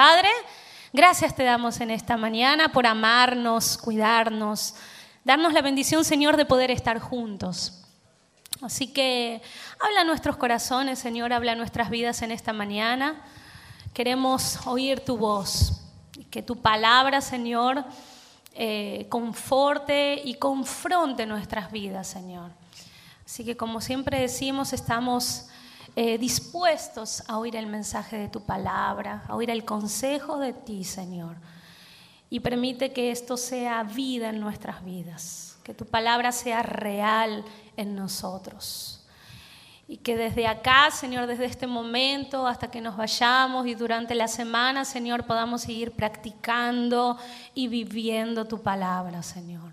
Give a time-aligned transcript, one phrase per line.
[0.00, 0.30] Padre,
[0.94, 4.74] gracias te damos en esta mañana por amarnos, cuidarnos,
[5.26, 7.84] darnos la bendición, Señor, de poder estar juntos.
[8.62, 9.42] Así que
[9.78, 13.20] habla nuestros corazones, Señor, habla nuestras vidas en esta mañana.
[13.92, 15.82] Queremos oír tu voz,
[16.30, 17.84] que tu palabra, Señor,
[18.54, 22.52] eh, conforte y confronte nuestras vidas, Señor.
[23.26, 25.50] Así que como siempre decimos, estamos
[25.96, 30.84] eh, dispuestos a oír el mensaje de tu palabra, a oír el consejo de ti,
[30.84, 31.36] Señor.
[32.30, 37.44] Y permite que esto sea vida en nuestras vidas, que tu palabra sea real
[37.76, 39.04] en nosotros.
[39.88, 44.28] Y que desde acá, Señor, desde este momento hasta que nos vayamos y durante la
[44.28, 47.18] semana, Señor, podamos seguir practicando
[47.52, 49.72] y viviendo tu palabra, Señor.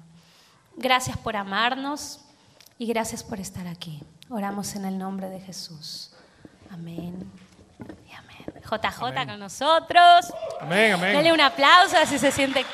[0.76, 2.22] Gracias por amarnos
[2.80, 4.02] y gracias por estar aquí.
[4.30, 6.12] Oramos en el nombre de Jesús.
[6.70, 7.32] Amén.
[8.10, 8.62] Y amén.
[8.62, 10.34] JJ con nosotros.
[10.60, 11.14] Amén, amén.
[11.14, 12.66] Dale un aplauso así se siente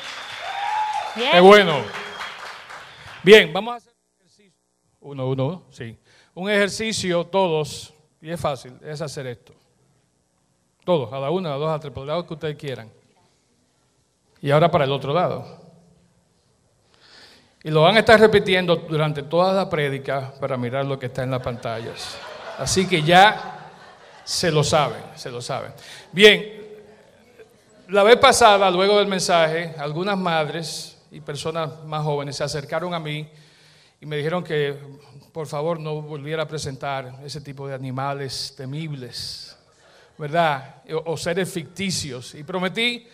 [1.14, 1.30] bien.
[1.30, 1.82] Qué bueno.
[3.22, 4.60] Bien, vamos a hacer un ejercicio.
[5.00, 5.96] Uno, uno, uno, sí.
[6.34, 9.54] Un ejercicio todos, y es fácil, es hacer esto.
[10.84, 12.56] Todos, a la una, a la dos, a la tres, por el lado que ustedes
[12.56, 12.90] quieran.
[14.42, 15.63] Y ahora para el otro lado.
[17.66, 21.22] Y lo van a estar repitiendo durante toda la prédica para mirar lo que está
[21.22, 22.18] en las pantallas.
[22.58, 23.70] Así que ya
[24.22, 25.72] se lo saben, se lo saben.
[26.12, 26.62] Bien,
[27.88, 33.00] la vez pasada, luego del mensaje, algunas madres y personas más jóvenes se acercaron a
[33.00, 33.26] mí
[33.98, 34.78] y me dijeron que
[35.32, 39.56] por favor no volviera a presentar ese tipo de animales temibles,
[40.18, 40.82] ¿verdad?
[41.06, 42.34] O, seres ficticios.
[42.34, 43.08] Y prometí,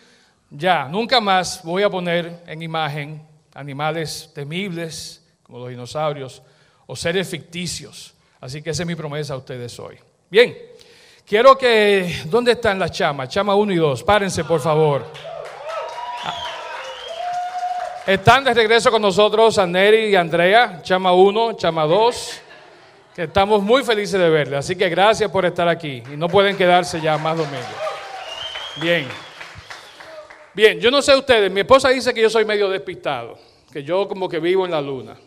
[0.49, 6.41] ya, nunca más voy a poner en imagen animales temibles como los dinosaurios
[6.87, 8.13] o seres ficticios.
[8.39, 9.97] Así que esa es mi promesa a ustedes hoy.
[10.29, 10.57] Bien,
[11.25, 13.29] quiero que, ¿dónde están las chamas?
[13.29, 15.05] Chama 1 y 2, párense por favor.
[18.05, 22.41] Están de regreso con nosotros Neri y Andrea, Chama 1, Chama 2,
[23.15, 24.59] que estamos muy felices de verles.
[24.59, 27.65] Así que gracias por estar aquí y no pueden quedarse ya más domingos.
[28.81, 29.30] Bien.
[30.53, 33.37] Bien, yo no sé ustedes, mi esposa dice que yo soy medio despistado,
[33.71, 35.17] que yo como que vivo en la luna.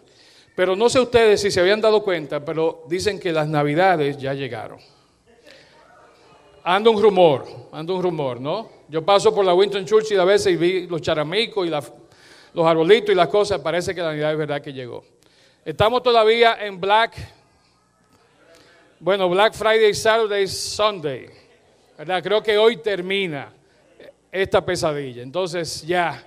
[0.55, 4.35] Pero no sé ustedes si se habían dado cuenta, pero dicen que las navidades ya
[4.35, 4.79] llegaron.
[6.63, 8.69] Anda un rumor, anda un rumor, ¿no?
[8.89, 13.11] Yo paso por la Winston Churchill a veces y vi los charamicos y los arbolitos
[13.11, 15.05] y las cosas, parece que la Navidad es verdad que llegó.
[15.65, 17.17] Estamos todavía en Black,
[19.01, 21.31] bueno, Black Friday, Saturday, Sunday,
[21.97, 22.23] ¿verdad?
[22.23, 23.51] Creo que hoy termina
[24.35, 25.23] esta pesadilla.
[25.23, 26.23] Entonces ya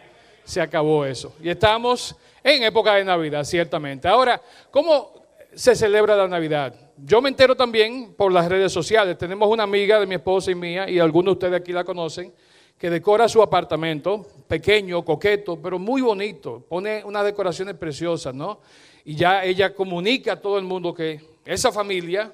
[0.45, 1.35] se acabó eso.
[1.44, 4.07] Y estamos en época de Navidad, ciertamente.
[4.07, 4.41] Ahora,
[4.72, 6.73] ¿cómo se celebra la Navidad?
[6.96, 9.17] Yo me entero también por las redes sociales.
[9.17, 12.34] Tenemos una amiga de mi esposa y mía, y algunos de ustedes aquí la conocen,
[12.78, 16.63] que decora su apartamento, pequeño, coqueto, pero muy bonito.
[16.69, 18.62] Pone unas decoraciones preciosas, ¿no?
[19.03, 22.31] Y ya ella comunica a todo el mundo que esa familia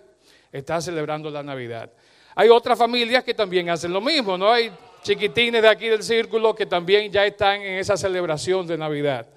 [0.52, 1.92] está celebrando la Navidad.
[2.36, 4.52] Hay otras familias que también hacen lo mismo, ¿no?
[4.52, 4.72] Hay
[5.04, 9.28] chiquitines de aquí del círculo que también ya están en esa celebración de Navidad.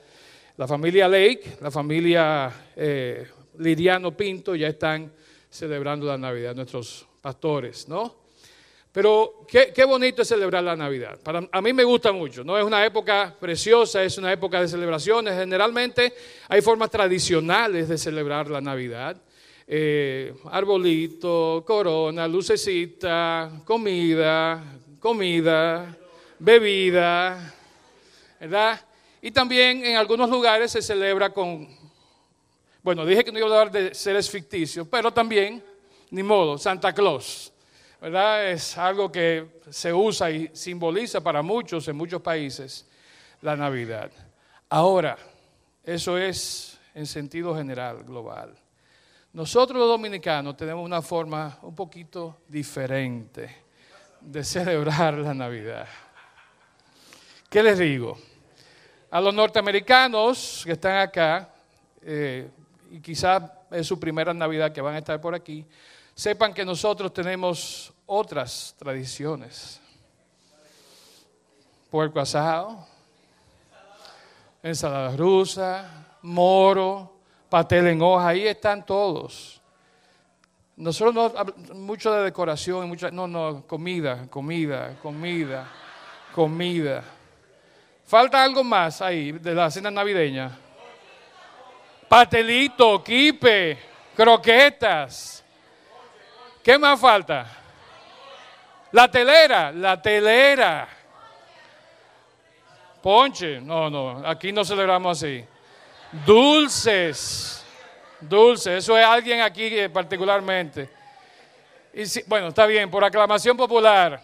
[0.56, 3.26] La familia Lake, la familia eh,
[3.58, 5.12] Liriano Pinto ya están
[5.50, 8.26] celebrando la Navidad, nuestros pastores, ¿no?
[8.92, 11.18] Pero qué, bonito es celebrar la Navidad.
[11.22, 12.56] Para, a mí me gusta mucho, ¿no?
[12.56, 15.34] Es una época preciosa, es una época de celebraciones.
[15.34, 16.14] Generalmente
[16.48, 19.20] hay formas tradicionales de celebrar la Navidad.
[19.66, 24.64] Eh, arbolito, corona, lucecita, comida,
[25.06, 25.96] comida,
[26.36, 27.54] bebida,
[28.40, 28.80] ¿verdad?
[29.22, 31.68] Y también en algunos lugares se celebra con,
[32.82, 35.62] bueno, dije que no iba a hablar de seres ficticios, pero también,
[36.10, 37.52] ni modo, Santa Claus,
[38.00, 38.50] ¿verdad?
[38.50, 42.84] Es algo que se usa y simboliza para muchos en muchos países
[43.42, 44.10] la Navidad.
[44.68, 45.16] Ahora,
[45.84, 48.58] eso es en sentido general, global.
[49.34, 53.65] Nosotros los dominicanos tenemos una forma un poquito diferente
[54.20, 55.86] de celebrar la Navidad.
[57.48, 58.18] ¿Qué les digo?
[59.10, 61.48] A los norteamericanos que están acá,
[62.02, 62.50] eh,
[62.90, 65.64] y quizás es su primera Navidad que van a estar por aquí,
[66.14, 69.80] sepan que nosotros tenemos otras tradiciones.
[71.90, 72.86] Puerco asado,
[74.62, 77.12] ensalada rusa, moro,
[77.48, 79.60] pastel en hoja, ahí están todos.
[80.76, 85.66] Nosotros no mucho de decoración, mucha, no, no, comida, comida, comida,
[86.34, 87.02] comida.
[88.04, 90.50] Falta algo más ahí de la cena navideña.
[92.08, 93.78] Pastelito, quipe,
[94.14, 95.42] croquetas.
[96.62, 97.46] ¿Qué más falta?
[98.92, 100.88] La telera, la telera.
[103.02, 105.44] Ponche, no, no, aquí no celebramos así.
[106.24, 107.65] Dulces,
[108.20, 110.88] dulces, eso es alguien aquí particularmente.
[111.92, 114.20] Y bueno, está bien, por aclamación popular.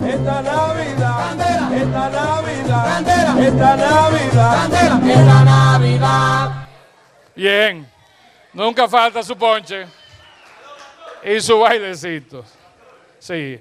[0.00, 6.68] Esta Navidad, esta Navidad, esta Navidad, esta Navidad.
[7.34, 7.88] Bien,
[8.52, 9.86] nunca falta su ponche
[11.22, 12.44] y su bailecito.
[13.18, 13.60] Sí.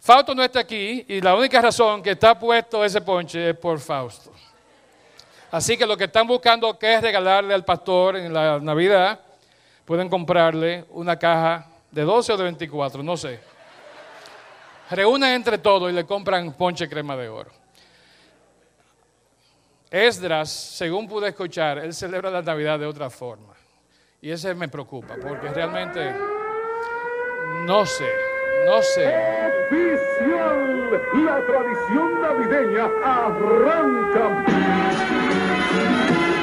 [0.00, 3.80] Fausto no está aquí y la única razón que está puesto ese ponche es por
[3.80, 4.32] Fausto.
[5.54, 9.20] Así que lo que están buscando que es regalarle al pastor en la Navidad,
[9.84, 13.38] pueden comprarle una caja de 12 o de 24, no sé.
[14.90, 17.52] Reúnen entre todos y le compran ponche crema de oro.
[19.88, 23.54] Esdras, según pude escuchar, él celebra la Navidad de otra forma.
[24.20, 26.16] Y ese me preocupa, porque realmente
[27.64, 28.10] no sé,
[28.66, 29.06] no sé.
[29.68, 30.90] Oficial,
[31.24, 35.13] la tradición navideña arranca.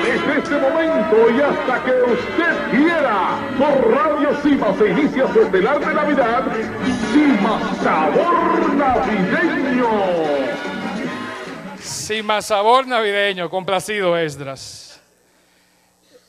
[0.03, 5.79] Desde este momento y hasta que usted quiera, por Radio Cima se inicia su estelar
[5.79, 6.43] de Navidad,
[7.13, 9.89] Cima Sabor Navideño.
[11.79, 15.01] Cima Sabor Navideño, complacido Esdras.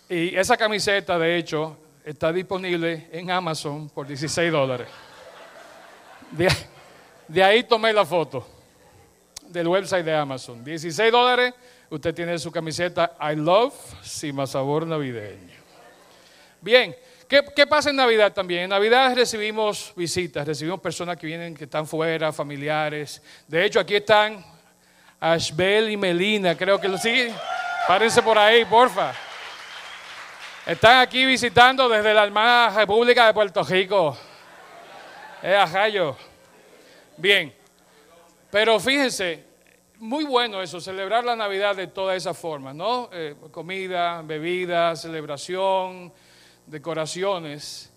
[0.08, 4.88] Y esa camiseta, de hecho, está disponible en Amazon por 16 dólares.
[7.28, 8.46] De, ahí tomé la foto
[9.48, 10.64] del website de Amazon.
[10.64, 11.54] 16 dólares,
[11.94, 15.60] usted tiene su camiseta I Love Sima Sabor Navideño.
[16.60, 16.96] Bien,
[17.28, 18.62] ¿qué, ¿qué, pasa en Navidad también?
[18.62, 23.20] En Navidad recibimos visitas, recibimos personas que vienen, que están fuera, familiares.
[23.46, 24.42] De hecho, aquí están
[25.20, 27.34] Ashbel y Melina, creo que lo siguen.
[27.86, 29.12] Párense por ahí, porfa.
[30.64, 34.16] Están aquí visitando desde la hermana República de Puerto Rico.
[35.42, 36.16] Es ajayo.
[37.18, 37.52] Bien.
[38.50, 39.51] Pero fíjense,
[40.02, 43.08] muy bueno eso, celebrar la Navidad de toda esa forma, ¿no?
[43.12, 46.12] Eh, comida, bebida, celebración,
[46.66, 47.92] decoraciones.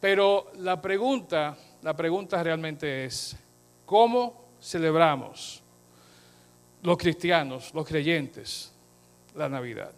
[0.00, 3.36] Pero la pregunta, la pregunta realmente es,
[3.84, 5.60] ¿cómo celebramos
[6.80, 8.72] los cristianos, los creyentes,
[9.34, 9.90] la Navidad?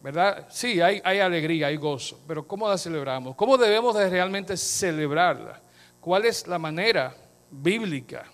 [0.00, 0.46] ¿verdad?
[0.48, 3.36] Sí, hay, hay, alegría, hay gozo, pero ¿cómo la celebramos?
[3.36, 5.60] ¿Cómo debemos de realmente celebrarla?
[6.00, 7.14] ¿Cuál es la manera
[7.50, 8.24] bíblica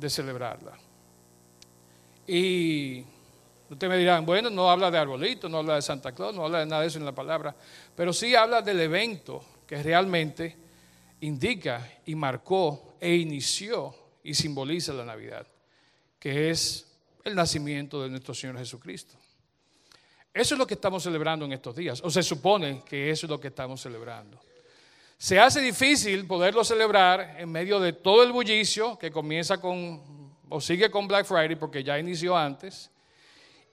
[0.00, 0.72] de celebrarla?
[2.26, 3.04] Y
[3.68, 6.60] ustedes me dirán, bueno, no habla de arbolito, no habla de Santa Claus, no habla
[6.60, 7.54] de nada de eso en la palabra,
[7.94, 10.56] pero sí habla del evento que realmente
[11.20, 15.46] indica y marcó e inició y simboliza la Navidad,
[16.18, 16.86] que es
[17.24, 19.16] el nacimiento de nuestro Señor Jesucristo.
[20.32, 23.30] Eso es lo que estamos celebrando en estos días, o se supone que eso es
[23.30, 24.40] lo que estamos celebrando.
[25.22, 30.62] Se hace difícil poderlo celebrar en medio de todo el bullicio que comienza con, o
[30.62, 32.90] sigue con Black Friday, porque ya inició antes,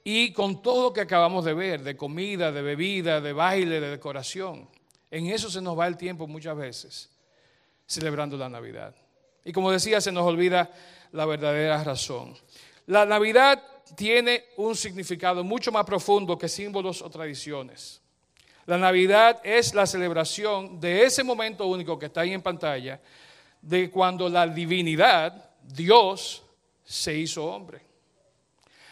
[0.03, 3.91] y con todo lo que acabamos de ver, de comida, de bebida, de baile, de
[3.91, 4.67] decoración.
[5.09, 7.09] En eso se nos va el tiempo muchas veces,
[7.85, 8.94] celebrando la Navidad.
[9.45, 10.69] Y como decía, se nos olvida
[11.13, 12.35] la verdadera razón.
[12.88, 13.63] La Navidad
[13.95, 18.01] tiene un significado mucho más profundo que símbolos o tradiciones.
[18.68, 23.00] La Navidad es la celebración de ese momento único que está ahí en pantalla,
[23.62, 26.44] de cuando la divinidad, Dios,
[26.84, 27.81] se hizo hombre.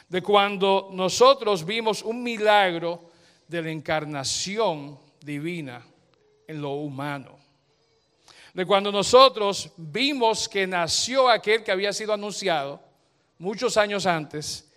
[0.08, 3.12] De cuando nosotros vimos un milagro
[3.50, 5.86] de la encarnación divina
[6.48, 7.38] en lo humano.
[8.54, 12.82] De cuando nosotros vimos que nació aquel que había sido anunciado
[13.40, 14.72] muchos años antes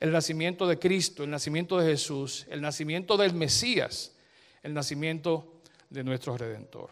[0.00, 4.13] el nacimiento de Cristo, el nacimiento de Jesús, el nacimiento del Mesías,
[4.64, 6.90] el nacimiento de nuestro Redentor.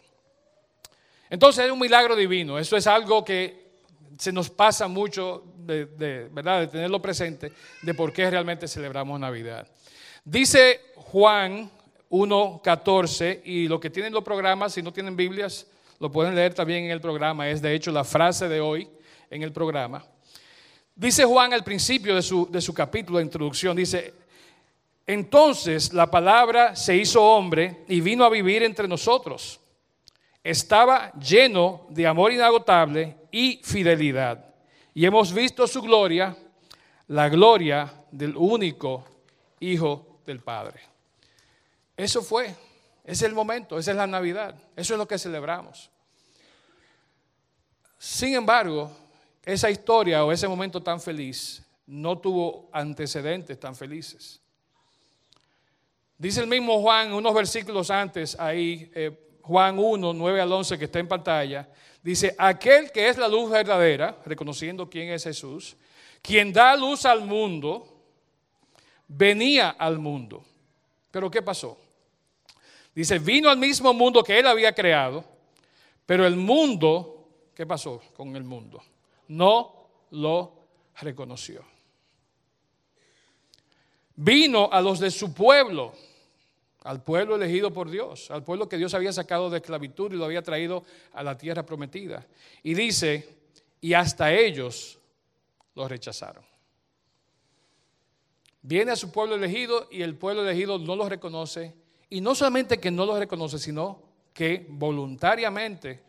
[1.28, 3.62] Entonces es un milagro divino, eso es algo que
[4.18, 6.60] se nos pasa mucho de, ¿verdad?
[6.60, 7.50] de tenerlo presente,
[7.80, 9.66] de por qué realmente celebramos Navidad.
[10.24, 11.70] Dice Juan
[12.10, 15.66] 1.14, y lo que tienen los programas, si no tienen Biblias,
[15.98, 18.88] lo pueden leer también en el programa, es de hecho la frase de hoy
[19.30, 20.04] en el programa.
[20.94, 24.12] Dice Juan al principio de su, de su capítulo de introducción, dice,
[25.06, 29.60] entonces la palabra se hizo hombre y vino a vivir entre nosotros.
[30.44, 34.44] Estaba lleno de amor inagotable y fidelidad.
[34.94, 36.36] Y hemos visto su gloria,
[37.08, 39.04] la gloria del único
[39.60, 40.80] Hijo del Padre.
[41.96, 42.56] Eso fue, ese
[43.04, 45.90] es el momento, esa es la Navidad, eso es lo que celebramos.
[47.96, 48.90] Sin embargo,
[49.44, 54.41] esa historia o ese momento tan feliz no tuvo antecedentes tan felices.
[56.22, 59.10] Dice el mismo Juan, unos versículos antes, ahí, eh,
[59.42, 61.68] Juan 1, 9 al 11, que está en pantalla,
[62.00, 65.76] Dice, aquel que es la luz verdadera, reconociendo quién es Jesús,
[66.20, 67.86] quien da luz al mundo,
[69.08, 70.44] venía al mundo.
[71.10, 71.76] Pero ¿qué pasó?
[72.94, 75.24] Dice, vino al mismo mundo que él había creado,
[76.06, 78.80] pero el mundo, ¿qué pasó con el mundo?
[79.26, 80.52] No lo
[81.00, 81.64] reconoció.
[84.14, 85.94] Vino a los de su pueblo,
[86.84, 90.24] al pueblo elegido por Dios, al pueblo que Dios había sacado de esclavitud y lo
[90.24, 92.26] había traído a la tierra prometida.
[92.62, 93.36] Y dice,
[93.80, 94.98] y hasta ellos
[95.74, 96.44] lo rechazaron.
[98.62, 101.74] Viene a su pueblo elegido y el pueblo elegido no lo reconoce.
[102.08, 106.02] Y no solamente que no lo reconoce, sino que voluntariamente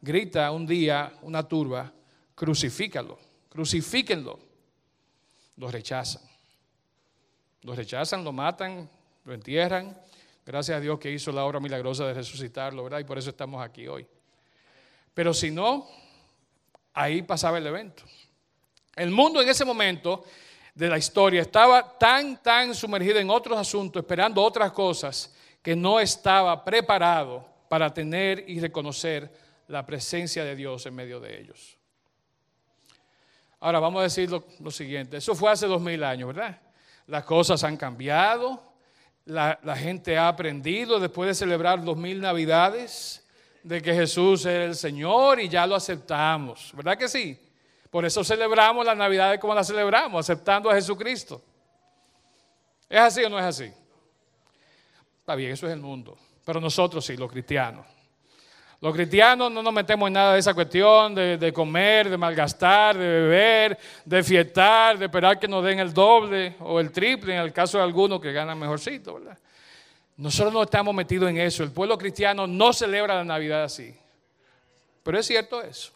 [0.00, 1.92] grita un día una turba,
[2.34, 4.38] crucifícalo, crucifíquenlo.
[5.56, 6.22] Lo rechazan.
[7.62, 8.88] Lo rechazan, lo matan,
[9.24, 9.96] lo entierran.
[10.48, 13.00] Gracias a Dios que hizo la obra milagrosa de resucitarlo, ¿verdad?
[13.00, 14.06] Y por eso estamos aquí hoy.
[15.12, 15.86] Pero si no,
[16.94, 18.02] ahí pasaba el evento.
[18.96, 20.24] El mundo en ese momento
[20.74, 26.00] de la historia estaba tan, tan sumergido en otros asuntos, esperando otras cosas, que no
[26.00, 29.30] estaba preparado para tener y reconocer
[29.66, 31.76] la presencia de Dios en medio de ellos.
[33.60, 36.58] Ahora vamos a decir lo, lo siguiente, eso fue hace dos mil años, ¿verdad?
[37.06, 38.67] Las cosas han cambiado,
[39.28, 43.24] la, gente ha aprendido después de celebrar dos mil navidades
[43.62, 47.38] de que Jesús es el Señor y ya lo aceptamos, ¿verdad que sí?
[47.90, 51.42] Por eso celebramos las navidades como las celebramos, aceptando a Jesucristo.
[52.88, 53.70] ¿Es así o no es así?
[55.20, 57.86] Está bien, eso es el mundo, pero nosotros sí, los cristianos.
[58.80, 63.06] Los cristianos no nos metemos en nada de esa cuestión de, comer, de malgastar, de
[63.06, 67.52] beber, de fiestar, de esperar que nos den el doble o el triple en el
[67.52, 69.36] caso de algunos que ganan mejorcito, ¿verdad?
[70.16, 71.64] Nosotros no estamos metidos en eso.
[71.64, 73.94] El pueblo cristiano no celebra la Navidad así.
[75.02, 75.92] Pero es cierto eso.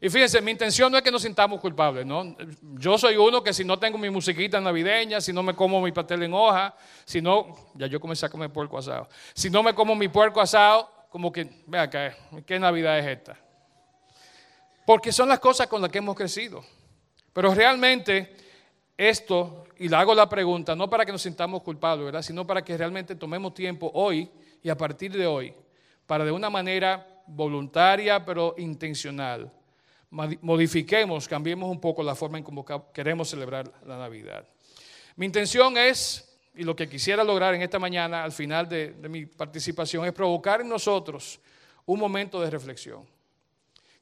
[0.00, 2.36] Y fíjense, mi intención no es que nos sintamos culpables, ¿no?
[2.74, 5.92] Yo soy uno que si no tengo mi musiquita navideña, si no me como mi
[5.92, 9.08] pastel en hoja, si no, ya yo comencé a comer puerco asado.
[9.32, 12.16] Si no me como mi puerco asado, como que, vea acá,
[12.46, 13.36] ¿qué Navidad es esta?
[14.86, 16.64] Porque son las cosas con las que hemos crecido.
[17.34, 18.34] Pero realmente
[18.96, 22.22] esto, y le hago la pregunta, no para que nos sintamos culpables, ¿verdad?
[22.22, 24.30] Sino para que realmente tomemos tiempo hoy
[24.62, 25.54] y a partir de hoy,
[26.06, 29.52] para de una manera voluntaria pero intencional,
[30.10, 34.48] modifiquemos, cambiemos un poco la forma en cómo queremos celebrar la Navidad.
[35.16, 39.26] Mi intención es y lo que quisiera lograr en esta mañana, al final de, mi
[39.26, 41.40] participación, es provocar en nosotros
[41.86, 43.06] un momento de reflexión.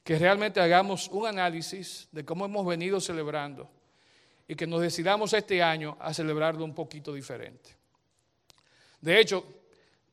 [0.03, 3.69] Que realmente hagamos un análisis de cómo hemos venido celebrando
[4.47, 7.75] y que nos decidamos este año a celebrarlo un poquito diferente.
[8.99, 9.45] De hecho,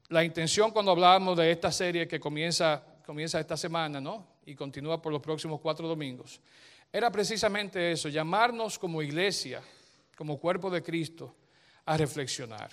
[0.09, 4.39] la intención cuando hablábamos de esta serie que comienza, comienza esta semana ¿no?
[4.47, 6.41] y continúa por los próximos cuatro domingos,
[6.91, 9.61] era precisamente eso, llamarnos como iglesia,
[10.17, 11.35] como cuerpo de Cristo,
[11.89, 12.71] a reflexionar.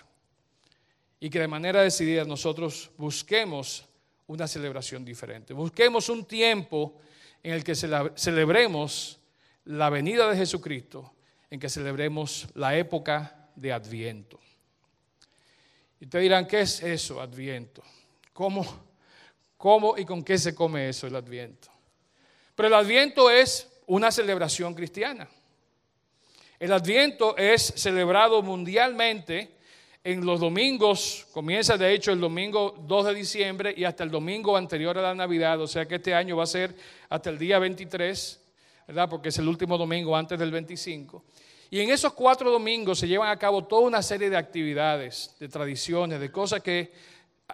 [1.21, 3.85] Y que de manera decidida nosotros busquemos
[4.27, 5.53] una celebración diferente.
[5.53, 6.99] Busquemos un tiempo
[7.41, 9.19] en el que celebremos
[9.63, 11.13] la venida de Jesucristo,
[11.49, 14.37] en que celebremos la época de Adviento.
[16.01, 17.83] Y te dirán, ¿qué es eso, Adviento?
[18.33, 18.65] ¿Cómo,
[19.55, 21.69] ¿Cómo y con qué se come eso, el Adviento?
[22.53, 25.29] Pero el Adviento es una celebración cristiana.
[26.57, 29.51] El Adviento es celebrado mundialmente
[30.05, 34.55] en los domingos, comienza de hecho el domingo 2 de diciembre y hasta el domingo
[34.55, 36.73] anterior a la Navidad, o sea que este año va a ser
[37.09, 38.39] hasta el día 23,
[38.87, 39.09] ¿verdad?
[39.09, 41.25] Porque es el último domingo antes del 25.
[41.71, 45.49] Y en esos cuatro domingos se llevan a cabo toda una serie de actividades, de
[45.49, 46.93] tradiciones, de cosas que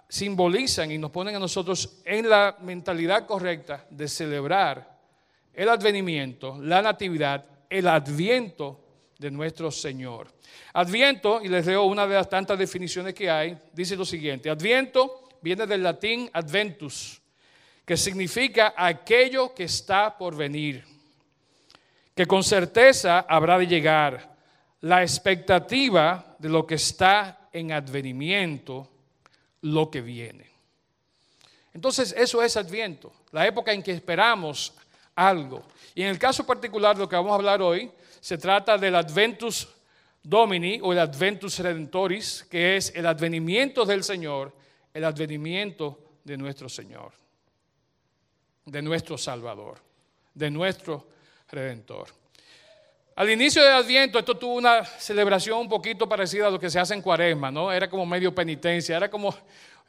[0.08, 4.96] simbolizan y nos ponen a nosotros en la mentalidad correcta de celebrar
[5.54, 8.81] el advenimiento, la natividad, el adviento
[9.22, 10.26] de nuestro Señor.
[10.74, 15.28] Adviento, y les leo una de las tantas definiciones que hay, dice lo siguiente, Adviento
[15.40, 17.22] viene del latín adventus,
[17.84, 20.84] que significa aquello que está por venir,
[22.14, 24.36] que con certeza habrá de llegar,
[24.80, 28.90] la expectativa de lo que está en advenimiento,
[29.60, 30.50] lo que viene.
[31.72, 34.74] Entonces, eso es Adviento, la época en que esperamos
[35.14, 35.62] algo.
[35.94, 37.90] Y en el caso particular de lo que vamos a hablar hoy,
[38.20, 39.68] se trata del Adventus
[40.22, 44.52] Domini o el Adventus Redentoris, que es el advenimiento del Señor,
[44.94, 47.12] el advenimiento de nuestro Señor,
[48.64, 49.78] de nuestro Salvador,
[50.34, 51.08] de nuestro
[51.50, 52.08] Redentor.
[53.14, 56.78] Al inicio del Adviento esto tuvo una celebración un poquito parecida a lo que se
[56.78, 57.70] hace en Cuaresma, ¿no?
[57.70, 59.34] Era como medio penitencia, era como,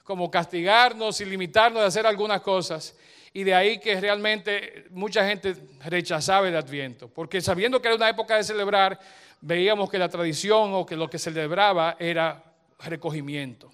[0.03, 2.94] como castigarnos y limitarnos de hacer algunas cosas.
[3.34, 8.10] Y de ahí que realmente mucha gente rechazaba el Adviento, porque sabiendo que era una
[8.10, 9.00] época de celebrar,
[9.42, 12.44] veíamos que la tradición o que lo que celebraba era
[12.80, 13.72] recogimiento.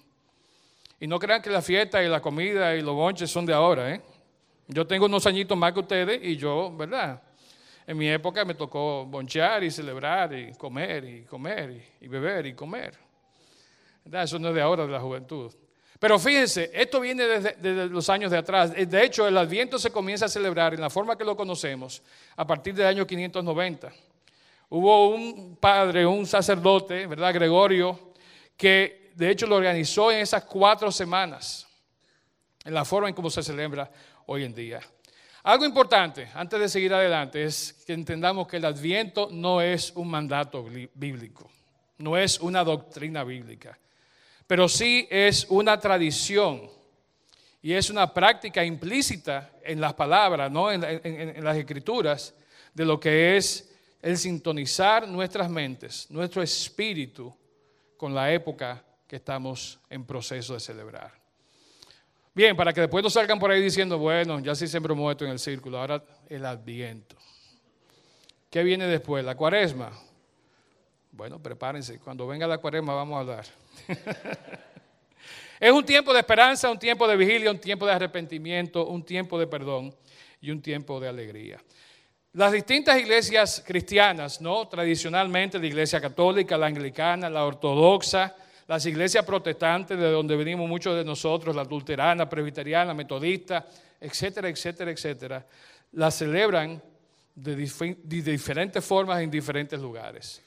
[0.98, 3.94] Y no crean que la fiesta y la comida y los bonches son de ahora.
[3.94, 4.00] ¿eh?
[4.68, 7.22] Yo tengo unos añitos más que ustedes y yo, ¿verdad?
[7.86, 12.54] En mi época me tocó bonchear y celebrar y comer y comer y, beber y
[12.54, 12.96] comer.
[14.12, 15.52] Eso no es de ahora, de la juventud.
[16.00, 18.72] Pero fíjense, esto viene desde, los años de atrás.
[18.72, 22.02] De hecho, el Adviento se comienza a celebrar en la forma que lo conocemos
[22.36, 23.92] a partir del año 590.
[24.70, 27.34] Hubo un padre, un sacerdote, ¿verdad?
[27.34, 28.12] Gregorio,
[28.56, 31.66] que de hecho lo organizó en esas cuatro semanas,
[32.64, 33.90] en la forma en cómo se celebra
[34.24, 34.80] hoy en día.
[35.42, 40.08] Algo importante, antes de seguir adelante, es que entendamos que el adviento no es un
[40.08, 40.64] mandato
[40.94, 41.50] bíblico,
[41.98, 43.78] no es una doctrina bíblica,
[44.50, 46.68] pero sí es una tradición
[47.62, 50.72] y es una práctica implícita en las palabras, ¿no?
[50.72, 52.34] en, las escrituras,
[52.74, 57.32] de lo que es el sintonizar nuestras mentes, nuestro espíritu
[57.96, 61.12] con la época que estamos en proceso de celebrar.
[62.34, 65.30] Bien, para que después no salgan por ahí diciendo, bueno, ya sí se muerto en
[65.30, 67.14] el círculo, ahora el adviento.
[68.50, 69.24] ¿Qué viene después?
[69.24, 69.92] ¿La cuaresma?
[71.12, 73.46] Bueno, prepárense, cuando venga la cuaresma vamos a hablar.
[75.60, 79.38] es un tiempo de esperanza, un tiempo de vigilia, un tiempo de arrepentimiento, un tiempo
[79.38, 79.94] de perdón
[80.40, 81.62] y un tiempo de alegría.
[82.32, 84.68] Las distintas iglesias cristianas, ¿no?
[84.68, 88.36] Tradicionalmente la iglesia católica, la anglicana, la ortodoxa,
[88.68, 93.66] las iglesias protestantes, de donde venimos muchos de nosotros, la luterana, presbiteriana, metodista,
[94.00, 95.44] etcétera, etcétera, etcétera,
[95.92, 96.80] la celebran
[97.34, 97.56] de,
[98.04, 100.40] diferentes formas en diferentes lugares.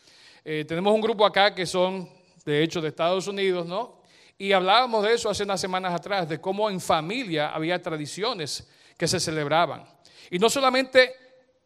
[0.45, 2.09] Eh, tenemos un grupo acá que son,
[2.43, 4.01] de hecho, de Estados Unidos, ¿no?
[4.37, 9.07] Y hablábamos de eso hace unas semanas atrás, de cómo en familia había tradiciones que
[9.07, 9.85] se celebraban.
[10.29, 11.15] Y no solamente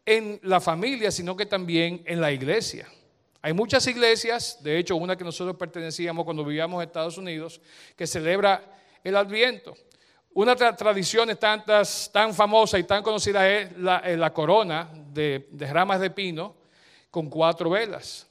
[0.06, 2.86] en la familia, sino que también en la iglesia.
[3.42, 7.60] Hay muchas iglesias, de hecho una que nosotros pertenecíamos cuando vivíamos en Estados Unidos,
[7.96, 8.62] que celebra
[9.02, 9.74] el Adviento.
[10.34, 15.48] Una de las tradiciones tantas, tan famosa y tan conocida es la, eh, corona de
[15.72, 16.54] ramas de pino
[17.10, 18.27] con cuatro velas.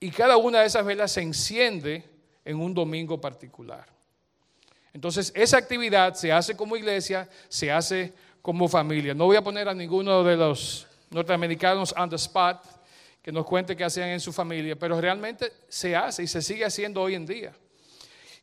[0.00, 2.04] Y cada una de esas velas se enciende
[2.44, 3.86] en un domingo particular.
[4.92, 9.14] Entonces, esa actividad se hace como iglesia, se hace como familia.
[9.14, 12.64] No voy a poner a ninguno de los norteamericanos on the spot,
[13.22, 16.64] que nos cuente qué hacían en su familia, pero realmente se hace y se sigue
[16.64, 17.52] haciendo hoy en día.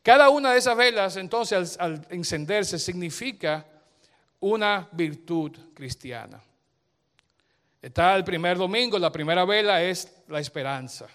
[0.04, 3.66] Cada una de esas velas, entonces, al, encenderse, significa
[4.40, 6.42] una virtud cristiana.
[7.82, 11.08] Está el primer domingo, la primera vela es la esperanza.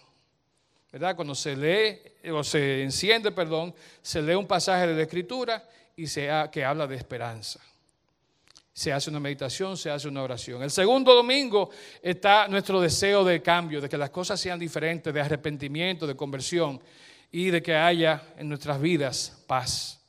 [0.92, 1.16] ¿Verdad?
[1.16, 6.06] Cuando se lee, o se enciende, perdón, se lee un pasaje de la Escritura y
[6.06, 7.60] se, que habla de esperanza
[8.72, 10.62] se hace una meditación, se hace una oración.
[10.62, 15.20] El segundo domingo está nuestro deseo de cambio, de que las cosas sean diferentes, de
[15.20, 16.80] arrepentimiento, de conversión
[17.30, 20.00] y de que haya en nuestras vidas paz.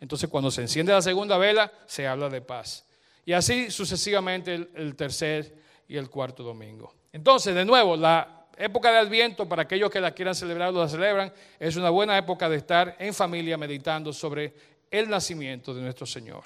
[0.00, 2.84] Entonces cuando se enciende la segunda vela, se habla de paz.
[3.24, 5.54] Y así sucesivamente el, tercer
[5.88, 6.94] y el cuarto domingo.
[7.12, 10.88] Entonces, de nuevo, la época de Adviento, para aquellos que la quieran celebrar o la
[10.88, 14.52] celebran, es una buena época de estar en familia meditando sobre
[14.90, 16.44] el nacimiento de nuestro Señor.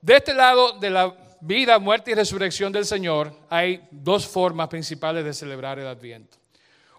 [0.00, 5.24] De este lado de la vida, muerte y resurrección del Señor hay dos formas principales
[5.24, 6.36] de celebrar el Adviento.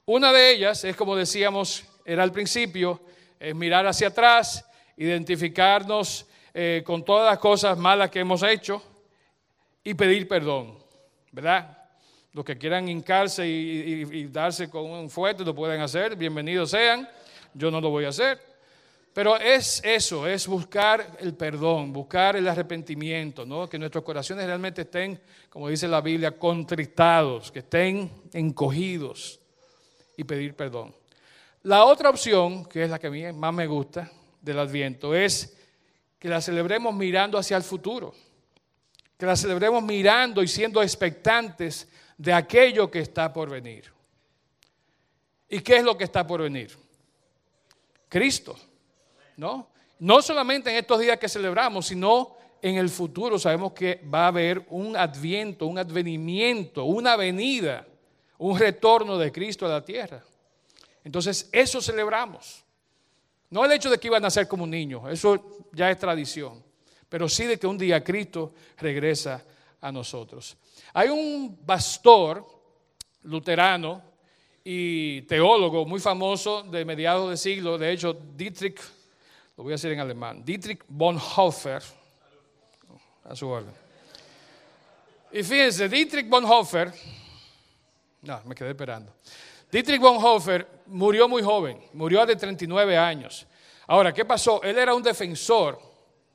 [0.05, 3.01] Una de ellas es, como decíamos, era al principio,
[3.37, 8.81] es mirar hacia atrás, identificarnos eh, con todas las cosas malas que hemos hecho
[9.83, 10.77] y pedir perdón,
[11.31, 11.78] ¿verdad?
[12.33, 17.09] Los que quieran hincarse y, darse con un fuerte lo pueden hacer, bienvenidos sean,
[17.55, 18.39] yo no lo voy a hacer.
[19.13, 23.67] Pero es eso, es buscar el perdón, buscar el arrepentimiento, ¿no?
[23.67, 29.39] que nuestros corazones realmente estén, como dice la Biblia, contritados, que estén encogidos
[30.15, 30.93] y pedir perdón.
[31.63, 35.57] La otra opción, que es la que a mí más me gusta del Adviento, es
[36.19, 38.13] que la celebremos mirando hacia el futuro,
[39.17, 41.87] que la celebremos mirando y siendo expectantes
[42.19, 43.85] de aquello que está por venir.
[45.47, 46.77] ¿Y qué es lo que está por venir?
[48.09, 48.57] Cristo.
[49.37, 49.69] ¿no?
[49.99, 54.27] No solamente en estos días que celebramos, sino en el futuro sabemos que va a
[54.27, 57.87] haber un adviento, un advenimiento, una venida,
[58.37, 60.21] un retorno de Cristo a la tierra.
[61.05, 62.65] Entonces, eso celebramos.
[63.49, 66.61] No el hecho de que iba a nacer como un niño, eso ya es tradición,
[67.07, 69.41] pero sí de que un día Cristo regresa
[69.81, 70.57] a nosotros.
[70.93, 72.45] Hay un pastor
[73.23, 74.01] luterano
[74.63, 78.79] y teólogo muy famoso de mediados de siglo, de hecho, Dietrich
[79.59, 80.41] lo voy a decir en alemán.
[80.45, 81.83] Dietrich Bonhoeffer,
[83.25, 83.73] a su orden.
[85.33, 86.93] Y fíjense, Dietrich Bonhoeffer,
[88.21, 89.13] no, me quedé esperando.
[89.69, 93.45] Dietrich Bonhoeffer murió muy joven, murió de 39 años.
[93.85, 94.63] Ahora, ¿qué pasó?
[94.63, 95.77] Él era un defensor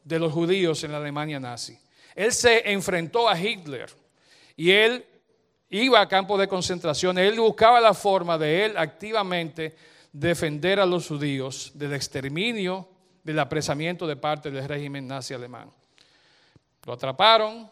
[0.02, 1.78] de los judíos en la Alemania nazi.
[2.14, 3.90] Él se enfrentó a Hitler
[4.57, 5.05] y él
[5.70, 7.18] iba a campos de concentración.
[7.18, 9.74] Él buscaba la forma de él activamente
[10.12, 12.88] defender a los judíos del exterminio,
[13.22, 15.70] del apresamiento de parte del régimen nazi alemán.
[16.85, 17.68] Lo atraparon,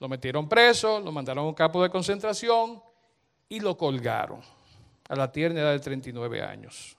[0.00, 2.82] lo metieron preso, lo mandaron a un campo de concentración
[3.48, 4.40] y lo colgaron
[5.08, 6.96] a la tierna edad de 39 años.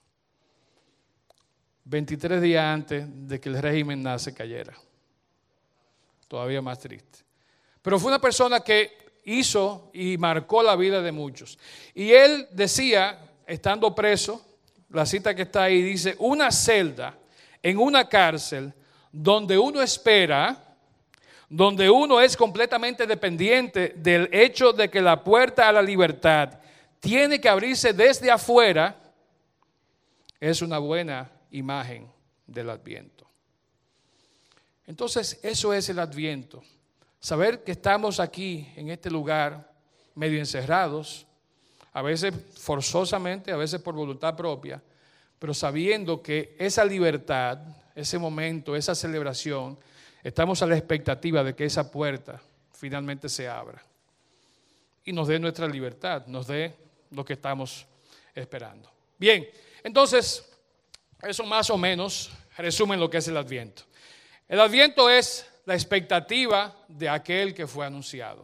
[1.85, 4.73] 23 días antes de que el régimen nazi cayera.
[6.29, 7.19] Todavía más triste.
[7.81, 11.59] Pero fue una persona que hizo y marcó la vida de muchos.
[11.93, 14.45] Y él decía, estando preso,
[14.91, 17.17] la cita que está ahí dice, una celda
[17.61, 18.73] en una cárcel
[19.11, 20.69] donde uno espera
[21.49, 26.59] donde uno es completamente dependiente del hecho de que la puerta a la libertad
[26.99, 28.95] tiene que abrirse desde afuera,
[30.39, 32.07] es una buena imagen
[32.45, 33.28] del adviento.
[34.89, 36.61] Entonces, eso es el adviento.
[37.21, 39.71] Saber que estamos aquí, en este lugar,
[40.15, 41.25] medio encerrados,
[41.93, 44.83] a veces forzosamente, a veces por voluntad propia,
[45.39, 47.57] pero sabiendo que esa libertad,
[47.95, 49.77] ese momento, esa celebración,
[50.23, 52.41] Estamos a la expectativa de que esa puerta
[52.73, 53.81] finalmente se abra
[55.05, 56.75] y nos dé nuestra libertad, nos dé
[57.11, 57.85] lo que estamos
[58.35, 58.91] esperando.
[59.17, 59.47] Bien,
[59.81, 60.45] entonces,
[61.21, 63.83] eso más o menos resume lo que es el adviento.
[64.49, 68.43] El adviento es la expectativa de aquel que fue anunciado,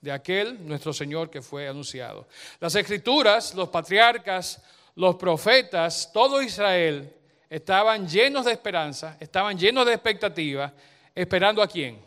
[0.00, 2.26] de aquel nuestro Señor que fue anunciado.
[2.58, 4.62] Las escrituras, los patriarcas,
[4.94, 7.12] los profetas, todo Israel
[7.50, 10.72] estaban llenos de esperanza, estaban llenos de expectativa
[11.14, 12.00] esperando a quién?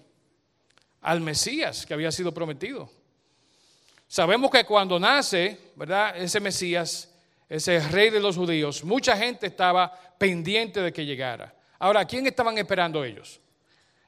[1.02, 2.90] Al Mesías que había sido prometido.
[4.08, 6.18] Sabemos que cuando nace, ¿verdad?
[6.18, 7.14] Ese Mesías,
[7.48, 11.54] ese rey de los judíos, mucha gente estaba pendiente de que llegara.
[11.80, 13.40] Ahora, ¿a quién estaban esperando ellos?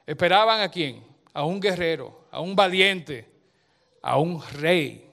[0.06, 1.04] Esperaban a quién?
[1.32, 3.28] A un guerrero, a un valiente,
[4.02, 5.10] a un rey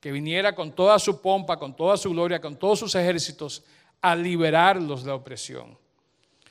[0.00, 3.64] que viniera con toda su pompa, con toda su gloria, con todos sus ejércitos
[4.00, 5.76] a liberarlos de la opresión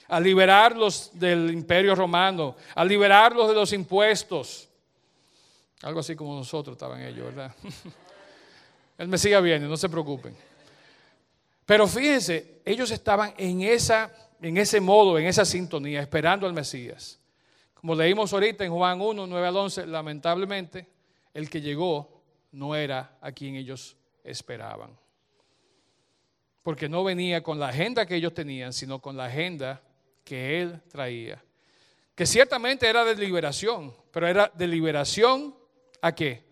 [0.07, 4.69] a liberarlos del imperio romano, a liberarlos de los impuestos.
[5.81, 7.53] Algo así como nosotros estaban ellos, ¿verdad?
[8.97, 10.36] El Mesías viene, no se preocupen.
[11.65, 17.19] Pero fíjense, ellos estaban en, esa, en ese modo, en esa sintonía, esperando al Mesías.
[17.73, 20.88] Como leímos ahorita en Juan 1, 9 al 11, lamentablemente,
[21.34, 22.21] el que llegó
[22.52, 24.97] no era a quien ellos esperaban.
[26.63, 29.82] Porque no venía con la agenda que ellos tenían, sino con la agenda
[30.23, 31.41] que él traía.
[32.13, 35.56] Que ciertamente era de liberación, pero era de liberación
[36.02, 36.43] a qué?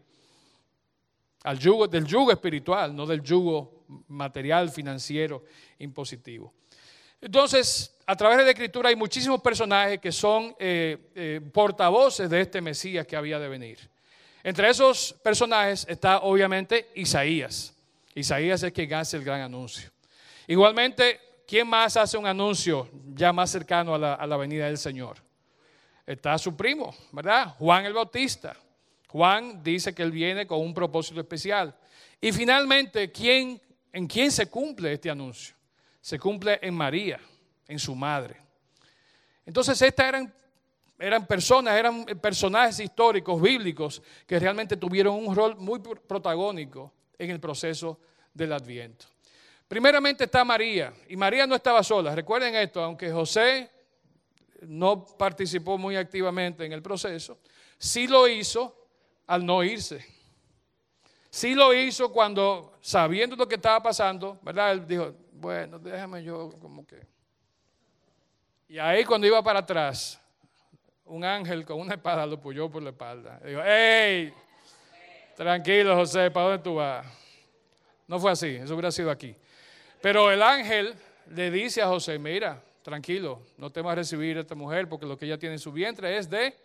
[1.43, 5.43] Al yugo, del yugo espiritual, no del yugo material, financiero,
[5.79, 6.53] impositivo.
[7.25, 12.39] Entonces, a través de la escritura hay muchísimos personajes que son eh, eh, portavoces de
[12.39, 13.79] este Mesías que había de venir.
[14.43, 17.73] Entre esos personajes está obviamente Isaías.
[18.13, 19.89] Isaías es quien hace el gran anuncio.
[20.45, 25.17] Igualmente, ¿quién más hace un anuncio ya más cercano a la, venida del Señor?
[26.05, 27.55] Está su primo, ¿verdad?
[27.57, 28.55] Juan el Bautista.
[29.07, 31.75] Juan dice que él viene con un propósito especial.
[32.21, 33.59] Y finalmente, ¿quién,
[33.91, 35.55] ¿en quién se cumple este anuncio?
[36.05, 37.19] Se cumple en María,
[37.67, 38.39] en su madre.
[39.43, 40.29] Entonces, estas
[40.99, 47.39] eran, personas, eran personajes históricos, bíblicos, que realmente tuvieron un rol muy protagónico en el
[47.39, 47.99] proceso
[48.31, 49.07] del Adviento.
[49.67, 52.13] Primeramente está María, y María no estaba sola.
[52.13, 53.71] Recuerden esto, aunque José
[54.61, 57.39] no participó muy activamente en el proceso,
[57.79, 58.89] sí lo hizo
[59.25, 60.05] al no irse.
[61.31, 64.71] Sí lo hizo cuando, sabiendo lo que estaba pasando, ¿verdad?
[64.71, 67.05] Él dijo, bueno, déjame yo como que...
[68.67, 70.19] Y ahí cuando iba para atrás,
[71.05, 73.39] un ángel con una espada lo puyó por la espalda.
[73.45, 74.33] Dijo, hey,
[75.35, 77.05] tranquilo José, ¿para dónde tú vas?
[78.07, 79.35] No fue así, eso hubiera sido aquí.
[80.01, 80.95] Pero el ángel
[81.31, 85.17] le dice a José, mira, tranquilo, no temas a recibir a esta mujer porque lo
[85.17, 86.55] que ella tiene en su vientre es de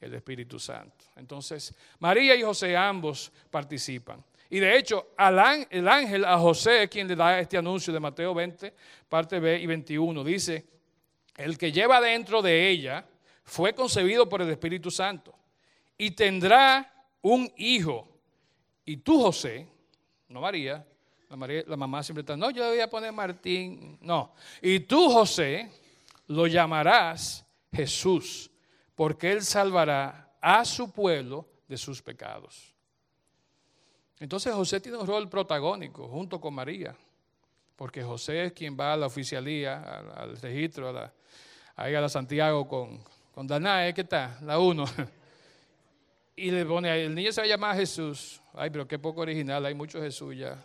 [0.00, 1.04] el Espíritu Santo.
[1.16, 4.24] Entonces, María y José ambos participan.
[4.50, 8.34] Y de hecho, el ángel a José es quien le da este anuncio de Mateo
[8.34, 8.74] 20,
[9.08, 10.24] parte B y 21.
[10.24, 10.66] Dice,
[11.36, 13.06] el que lleva dentro de ella
[13.44, 15.32] fue concebido por el Espíritu Santo
[15.96, 18.08] y tendrá un hijo.
[18.84, 19.68] Y tú, José,
[20.28, 20.84] no María,
[21.28, 23.98] la, mamá siempre está, no, yo voy a poner Martín.
[24.00, 24.34] No.
[24.60, 25.70] Y tú, José,
[26.26, 28.50] lo llamarás Jesús,
[28.96, 32.74] porque él salvará a su pueblo de sus pecados.
[34.20, 36.94] Entonces José tiene un rol protagónico junto con María,
[37.74, 39.82] porque José es quien va a la oficialía,
[40.14, 41.12] al, registro, a la,
[41.74, 43.02] a la Santiago con,
[43.34, 44.38] con Danae, ¿qué está?
[44.42, 44.84] La uno.
[46.36, 48.40] Y le pone, el niño se va a llamar Jesús.
[48.54, 50.56] Ay, pero qué poco original, hay mucho Jesús ya.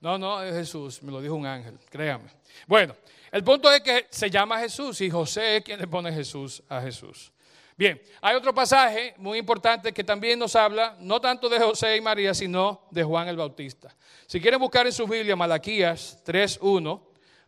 [0.00, 2.28] No, no, es Jesús, me lo dijo un ángel, créame.
[2.66, 2.96] Bueno,
[3.30, 6.80] el punto es que se llama Jesús y José es quien le pone Jesús a
[6.80, 7.30] Jesús.
[7.76, 12.00] Bien, hay otro pasaje muy importante que también nos habla, no tanto de José y
[12.00, 13.94] María, sino de Juan el Bautista.
[14.26, 17.00] Si quieren buscar en su Biblia Malaquías 3.1,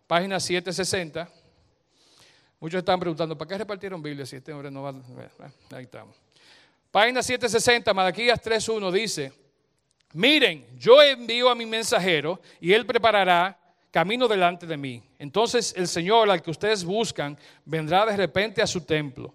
[0.07, 1.29] página 760.
[2.59, 4.95] Muchos están preguntando, ¿para qué repartieron Biblia si este hombre no va?
[5.71, 6.17] Ahí estamos.
[6.91, 9.33] Página 760, Malaquías 3.1 dice,
[10.15, 13.59] miren, yo envío a mi mensajero y él preparará
[13.91, 15.03] camino delante de mí.
[15.19, 19.35] Entonces el Señor al que ustedes buscan vendrá de repente a su templo.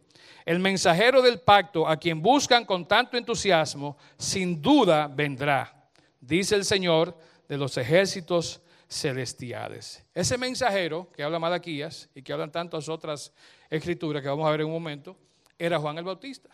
[0.50, 5.88] El mensajero del pacto a quien buscan con tanto entusiasmo, sin duda vendrá,
[6.20, 7.16] dice el Señor
[7.48, 10.04] de los ejércitos celestiales.
[10.12, 13.32] Ese mensajero que habla Malaquías y que hablan tantas otras
[13.70, 15.16] escrituras que vamos a ver en un momento,
[15.56, 16.50] era Juan el Bautista.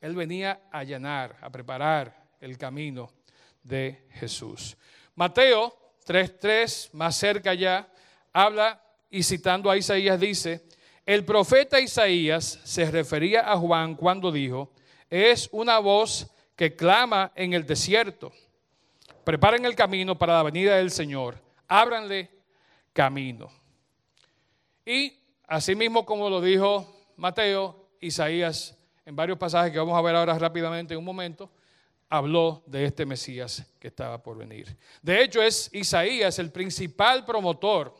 [0.00, 3.08] Él venía a allanar, a preparar el camino
[3.62, 4.76] de Jesús.
[5.14, 7.88] Mateo 3.3, más cerca ya,
[8.32, 10.66] habla y citando a Isaías dice,
[11.06, 14.72] el profeta Isaías se refería a Juan cuando dijo,
[15.08, 18.32] es una voz que clama en el desierto,
[19.24, 22.30] preparen el camino para la venida del Señor, ábranle
[22.92, 23.50] camino.
[24.84, 30.36] Y asimismo como lo dijo Mateo, Isaías en varios pasajes que vamos a ver ahora
[30.36, 31.48] rápidamente en un momento,
[32.08, 34.76] habló de este Mesías que estaba por venir.
[35.00, 37.94] De hecho, es Isaías el principal promotor,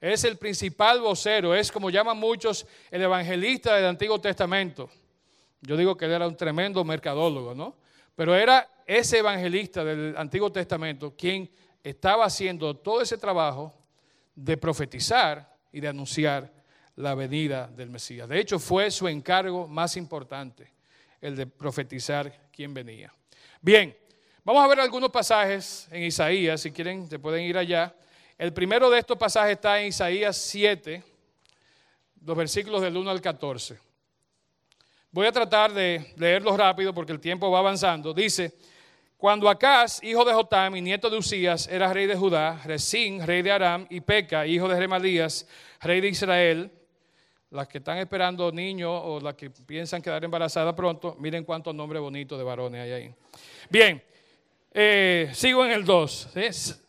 [0.00, 4.88] es el principal vocero, es como llaman muchos el evangelista del Antiguo Testamento.
[5.60, 7.76] Yo digo que él era un tremendo mercadólogo, ¿no?
[8.16, 11.50] Pero era ese evangelista del Antiguo Testamento quien
[11.82, 13.74] estaba haciendo todo ese trabajo
[14.34, 16.50] de profetizar y de anunciar
[16.96, 18.28] la venida del Mesías.
[18.28, 20.72] De hecho, fue su encargo más importante,
[21.20, 23.12] el de profetizar quién venía.
[23.60, 23.96] Bien,
[24.44, 27.94] vamos a ver algunos pasajes en Isaías, si quieren, se pueden ir allá.
[28.40, 31.02] El primero de estos pasajes está en Isaías 7,
[32.24, 33.78] los versículos del 1 al 14.
[35.10, 38.14] Voy a tratar de leerlos rápido porque el tiempo va avanzando.
[38.14, 38.54] Dice,
[39.18, 43.42] cuando Acaz, hijo de Jotam y nieto de Usías, era rey de Judá, Resín, rey
[43.42, 45.46] de Aram, y Peca, hijo de Remalías,
[45.82, 46.72] rey de Israel,
[47.50, 52.00] las que están esperando niños o las que piensan quedar embarazadas pronto, miren cuántos nombres
[52.00, 53.14] bonitos de varones hay ahí.
[53.68, 54.02] Bien,
[54.72, 56.28] eh, sigo en el 2.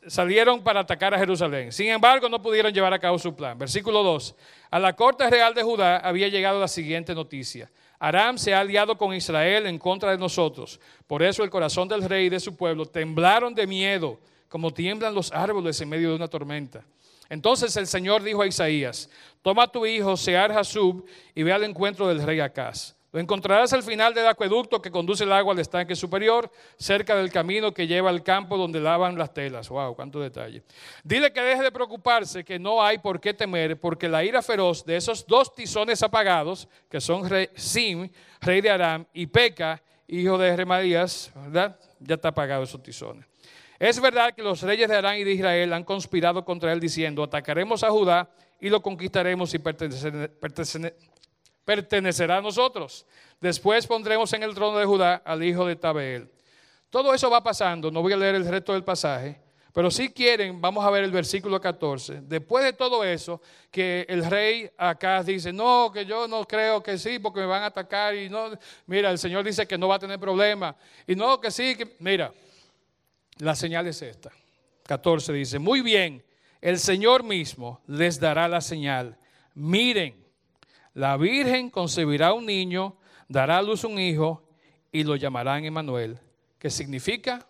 [0.07, 1.71] Salieron para atacar a Jerusalén.
[1.71, 3.57] Sin embargo, no pudieron llevar a cabo su plan.
[3.57, 4.35] Versículo 2.
[4.69, 7.71] A la corte real de Judá había llegado la siguiente noticia.
[7.99, 10.79] Aram se ha aliado con Israel en contra de nosotros.
[11.07, 15.13] Por eso el corazón del rey y de su pueblo temblaron de miedo, como tiemblan
[15.13, 16.83] los árboles en medio de una tormenta.
[17.29, 19.09] Entonces el Señor dijo a Isaías,
[19.41, 22.95] toma a tu hijo Sear Hasub y ve al encuentro del rey Acaz.
[23.11, 27.29] Lo encontrarás al final del acueducto que conduce el agua al estanque superior, cerca del
[27.29, 29.67] camino que lleva al campo donde lavan las telas.
[29.67, 30.63] Wow, cuánto detalle.
[31.03, 34.85] Dile que deje de preocuparse, que no hay por qué temer, porque la ira feroz
[34.85, 40.55] de esos dos tizones apagados, que son Sim, rey de Aram, y Peca, hijo de
[40.55, 41.77] Remadías, ¿verdad?
[41.99, 43.25] Ya está apagado esos tizones.
[43.77, 47.23] Es verdad que los reyes de Arán y de Israel han conspirado contra él diciendo,
[47.23, 49.59] atacaremos a Judá y lo conquistaremos y
[51.65, 53.05] pertenecerá a nosotros.
[53.39, 56.29] Después pondremos en el trono de Judá al hijo de Tabeel.
[56.89, 59.39] Todo eso va pasando, no voy a leer el resto del pasaje,
[59.73, 62.21] pero si quieren, vamos a ver el versículo 14.
[62.23, 66.97] Después de todo eso, que el rey acá dice, no, que yo no creo que
[66.97, 68.49] sí, porque me van a atacar y no,
[68.85, 70.75] mira, el Señor dice que no va a tener problema.
[71.07, 72.33] Y no, que sí, mira,
[73.37, 74.29] la señal es esta.
[74.83, 76.21] 14 dice, muy bien,
[76.59, 79.17] el Señor mismo les dará la señal.
[79.53, 80.21] Miren,
[80.93, 84.43] la Virgen concebirá un niño, dará a luz un hijo
[84.91, 86.19] y lo llamarán Emanuel,
[86.59, 87.47] que significa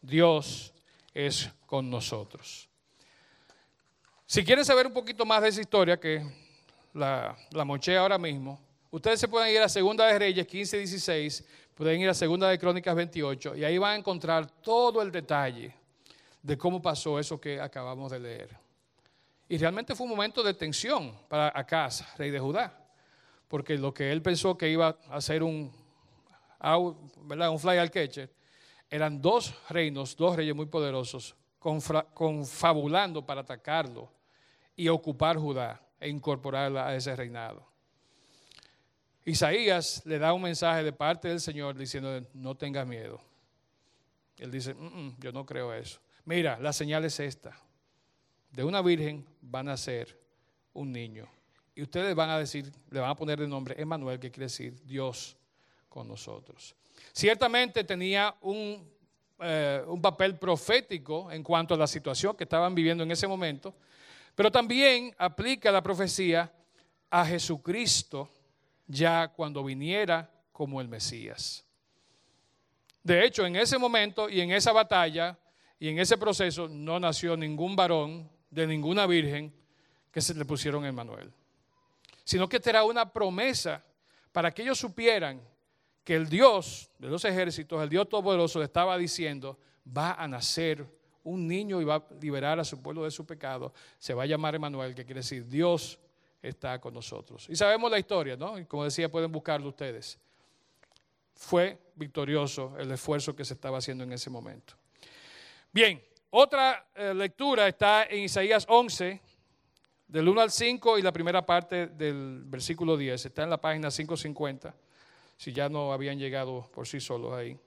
[0.00, 0.72] Dios
[1.12, 2.68] es con nosotros.
[4.26, 6.24] Si quieren saber un poquito más de esa historia, que
[6.94, 11.44] la, la moché ahora mismo, ustedes se pueden ir a Segunda de Reyes 15, 16
[11.80, 15.74] Pueden ir a Segunda de Crónicas 28 y ahí van a encontrar todo el detalle
[16.42, 18.50] de cómo pasó eso que acabamos de leer.
[19.50, 22.72] Y realmente fue un momento de tensión para Acaz, rey de Judá,
[23.48, 25.72] porque lo que él pensó que iba a hacer un,
[26.62, 28.32] un fly al catcher,
[28.88, 34.12] eran dos reinos, dos reyes muy poderosos, confabulando para atacarlo
[34.76, 37.66] y ocupar Judá e incorporarla a ese reinado.
[39.24, 43.20] Isaías le da un mensaje de parte del Señor diciendo, no tengas miedo.
[44.38, 45.98] Él dice, "Mm, mm, yo no creo eso.
[46.24, 47.58] Mira, la señal es esta.
[48.50, 50.18] De una virgen van a ser
[50.72, 51.28] un niño.
[51.74, 54.80] Y ustedes van a decir, le van a poner de nombre Emmanuel, que quiere decir
[54.84, 55.36] Dios
[55.88, 56.74] con nosotros.
[57.12, 58.86] Ciertamente tenía un,
[59.40, 63.74] eh, un papel profético en cuanto a la situación que estaban viviendo en ese momento,
[64.34, 66.52] pero también aplica la profecía
[67.08, 68.30] a Jesucristo
[68.86, 71.64] ya cuando viniera como el Mesías.
[73.02, 75.38] De hecho, en ese momento y en esa batalla
[75.78, 79.52] y en ese proceso no nació ningún varón de ninguna virgen
[80.10, 81.32] que se le pusieron Emmanuel,
[82.24, 83.82] sino que esta era una promesa
[84.32, 85.40] para que ellos supieran
[86.04, 89.58] que el Dios de los ejércitos, el Dios Todopoderoso, le estaba diciendo,
[89.96, 90.86] va a nacer
[91.24, 93.72] un niño y va a liberar a su pueblo de su pecado.
[93.98, 95.98] Se va a llamar Emmanuel, que quiere decir Dios
[96.42, 97.46] está con nosotros.
[97.48, 98.58] Y sabemos la historia, ¿no?
[98.58, 100.18] Y como decía, pueden buscarlo ustedes.
[101.34, 104.74] Fue victorioso el esfuerzo que se estaba haciendo en ese momento.
[105.72, 109.20] Bien, otra eh, lectura está en Isaías 11,
[110.06, 113.26] del 1 al 5 y la primera parte del versículo 10.
[113.26, 114.74] Está en la página 550,
[115.36, 117.58] si ya no habían llegado por sí solos ahí.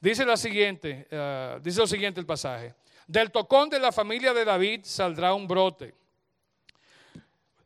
[0.00, 2.74] Dice, la siguiente, eh, dice lo siguiente el pasaje.
[3.06, 5.94] Del tocón de la familia de David saldrá un brote.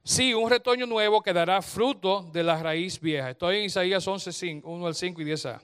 [0.02, 3.30] Sí, un retoño nuevo que dará fruto de la raíz vieja.
[3.30, 5.60] Estoy en Isaías 11, 5, 1 al 5 y 10a.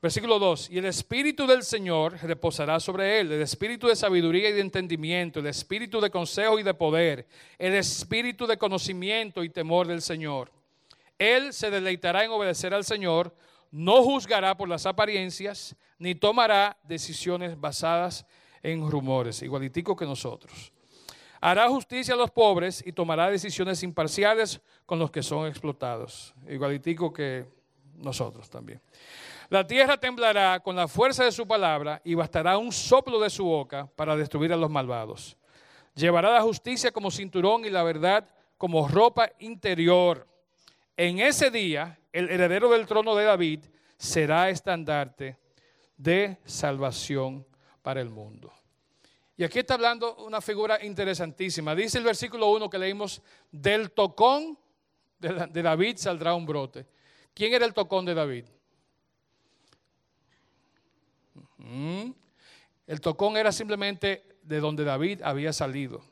[0.00, 0.70] Versículo 2.
[0.70, 5.40] Y el Espíritu del Señor reposará sobre él, el Espíritu de sabiduría y de entendimiento,
[5.40, 7.26] el Espíritu de consejo y de poder,
[7.58, 10.52] el Espíritu de conocimiento y temor del Señor.
[11.18, 13.34] Él se deleitará en obedecer al Señor,
[13.70, 18.26] no juzgará por las apariencias, ni tomará decisiones basadas
[18.62, 20.72] en rumores, igualitico que nosotros.
[21.40, 27.12] Hará justicia a los pobres y tomará decisiones imparciales con los que son explotados, igualitico
[27.12, 27.46] que
[27.96, 28.80] nosotros también.
[29.48, 33.44] La tierra temblará con la fuerza de su palabra y bastará un soplo de su
[33.44, 35.36] boca para destruir a los malvados.
[35.94, 38.28] Llevará la justicia como cinturón y la verdad
[38.58, 40.26] como ropa interior.
[40.96, 43.60] En ese día, el heredero del trono de David
[43.96, 45.38] será estandarte
[45.96, 47.46] de salvación
[47.82, 48.52] para el mundo.
[49.36, 51.74] Y aquí está hablando una figura interesantísima.
[51.74, 54.58] Dice el versículo 1 que leímos, del tocón
[55.18, 56.86] de, David saldrá un brote.
[57.34, 58.46] ¿Quién era el tocón de David?
[61.66, 62.12] Mm.
[62.86, 66.04] El tocón era simplemente de donde David había salido.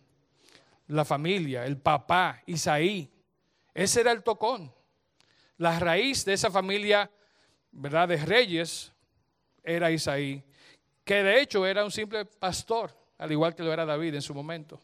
[0.89, 3.11] La familia, el papá, Isaí.
[3.73, 4.73] Ese era el tocón.
[5.57, 7.11] La raíz de esa familia,
[7.71, 8.09] ¿verdad?
[8.09, 8.93] De reyes
[9.63, 10.43] era Isaí,
[11.05, 14.35] que de hecho era un simple pastor al igual que lo era David en su
[14.35, 14.81] momento.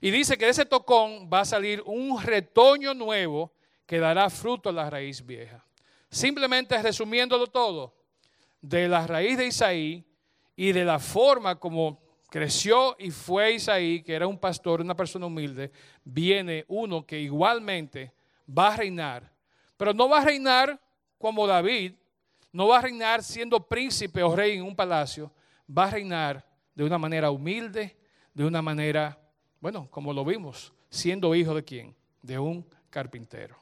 [0.00, 3.52] Y dice que de ese tocón va a salir un retoño nuevo
[3.86, 5.64] que dará fruto a la raíz vieja.
[6.10, 7.95] Simplemente resumiéndolo todo,
[8.60, 10.04] de la raíz de Isaí
[10.54, 15.26] y de la forma como creció y fue Isaí, que era un pastor, una persona
[15.26, 15.70] humilde,
[16.04, 18.12] viene uno que igualmente
[18.46, 19.32] va a reinar,
[19.76, 20.80] pero no va a reinar
[21.18, 21.94] como David,
[22.52, 25.32] no va a reinar siendo príncipe o rey en un palacio,
[25.66, 27.96] va a reinar de una manera humilde,
[28.34, 29.18] de una manera,
[29.60, 31.96] bueno, como lo vimos, siendo hijo de quién?
[32.22, 33.56] De un carpintero.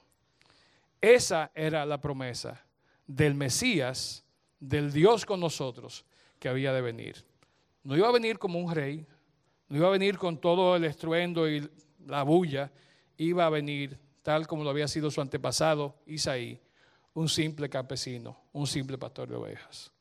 [1.01, 2.65] Esa era la promesa
[3.07, 4.24] del Mesías,
[4.69, 6.05] del Dios con nosotros,
[6.39, 7.25] que había de venir.
[7.83, 9.07] No iba a venir como un rey,
[9.69, 11.69] no iba a venir con todo el estruendo y
[12.07, 12.73] la bulla,
[13.19, 16.59] iba a venir tal como lo había sido su antepasado Isaí,
[17.13, 19.93] un simple campesino, un simple pastor de ovejas.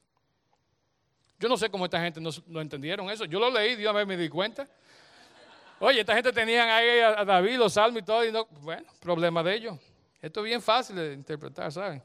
[1.40, 3.26] Yo no sé cómo esta gente no, entendieron eso.
[3.26, 4.66] Yo lo leí, Dios me di cuenta.
[5.80, 9.44] Oye, esta gente tenían ahí a, David, los salmos y todo, y no, bueno, problema
[9.44, 9.78] de ellos.
[10.22, 12.02] Esto es bien fácil de interpretar, ¿saben?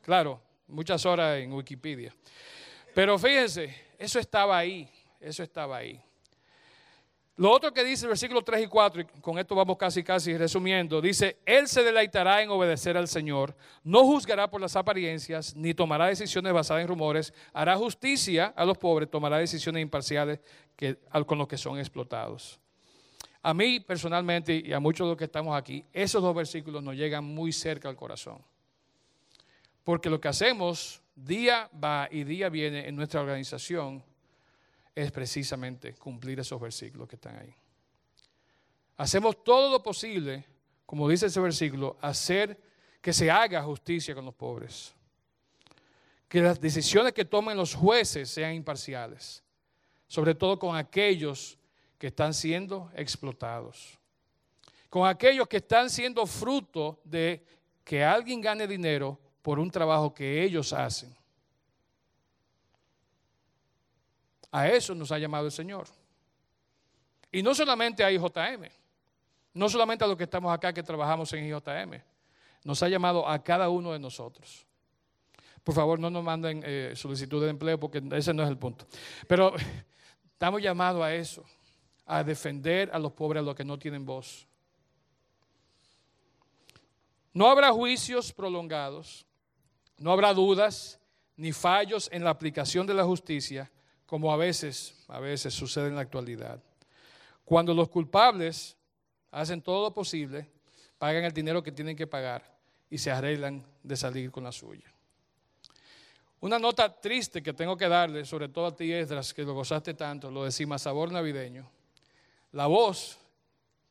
[0.00, 2.14] Claro, muchas horas en Wikipedia.
[2.94, 4.88] Pero fíjense, eso estaba ahí,
[5.20, 6.00] eso estaba ahí.
[7.38, 10.36] Lo otro que dice el versículo 3 y 4, y con esto vamos casi casi
[10.36, 13.54] resumiendo, dice, Él se deleitará en obedecer al Señor,
[13.84, 18.76] no juzgará por las apariencias, ni tomará decisiones basadas en rumores, hará justicia a los
[18.76, 20.40] pobres, tomará decisiones imparciales
[21.26, 22.58] con los que son explotados.
[23.40, 26.96] A mí personalmente y a muchos de los que estamos aquí, esos dos versículos nos
[26.96, 28.42] llegan muy cerca al corazón.
[29.88, 34.04] Porque lo que hacemos día va y día viene en nuestra organización
[34.94, 37.54] es precisamente cumplir esos versículos que están ahí.
[38.98, 40.44] Hacemos todo lo posible,
[40.84, 42.60] como dice ese versículo, hacer
[43.00, 44.92] que se haga justicia con los pobres.
[46.28, 49.42] Que las decisiones que tomen los jueces sean imparciales,
[50.06, 51.56] sobre todo con aquellos
[51.96, 53.98] que están siendo explotados,
[54.90, 57.42] con aquellos que están siendo fruto de
[57.84, 59.18] que alguien gane dinero
[59.48, 61.16] por un trabajo que ellos hacen.
[64.52, 65.86] A eso nos ha llamado el Señor.
[67.32, 68.68] Y no solamente a IJM,
[69.54, 71.98] no solamente a los que estamos acá que trabajamos en IJM,
[72.62, 74.66] nos ha llamado a cada uno de nosotros.
[75.64, 78.86] Por favor, no nos manden eh, solicitud de empleo porque ese no es el punto.
[79.26, 79.54] Pero
[80.30, 81.42] estamos llamados a eso,
[82.04, 84.46] a defender a los pobres, a los que no tienen voz.
[87.32, 89.24] No habrá juicios prolongados,
[89.98, 90.98] no habrá dudas
[91.36, 93.70] ni fallos en la aplicación de la justicia,
[94.06, 96.62] como a veces, a veces sucede en la actualidad.
[97.44, 98.76] Cuando los culpables
[99.30, 100.48] hacen todo lo posible,
[100.98, 102.56] pagan el dinero que tienen que pagar
[102.90, 104.92] y se arreglan de salir con la suya.
[106.40, 109.94] Una nota triste que tengo que darle, sobre todo a ti, Esdras, que lo gozaste
[109.94, 111.68] tanto, lo decimos sabor navideño.
[112.52, 113.18] La voz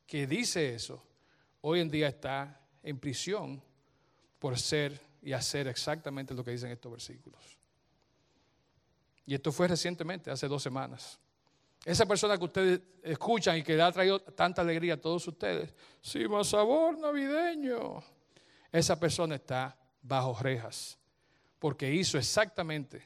[0.06, 1.02] que dice eso,
[1.60, 3.62] hoy en día está en prisión
[4.38, 7.40] por ser y hacer exactamente lo que dicen estos versículos.
[9.26, 11.18] Y esto fue recientemente, hace dos semanas.
[11.84, 15.72] Esa persona que ustedes escuchan y que le ha traído tanta alegría a todos ustedes,
[16.00, 18.02] sí, más sabor navideño
[18.72, 20.98] esa persona está bajo rejas,
[21.58, 23.02] porque hizo exactamente